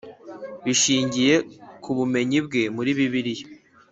[0.65, 1.33] bishingiye
[1.83, 3.45] ku bumenyi bwe muri bibiliya